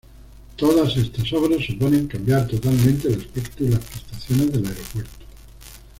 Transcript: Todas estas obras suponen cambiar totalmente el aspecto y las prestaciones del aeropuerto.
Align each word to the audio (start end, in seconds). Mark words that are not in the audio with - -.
Todas 0.55 0.97
estas 0.97 1.31
obras 1.31 1.63
suponen 1.63 2.07
cambiar 2.07 2.47
totalmente 2.47 3.07
el 3.07 3.21
aspecto 3.21 3.63
y 3.65 3.67
las 3.67 3.85
prestaciones 3.85 4.51
del 4.51 4.65
aeropuerto. 4.65 5.19